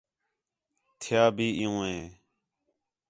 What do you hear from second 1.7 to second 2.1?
ہِے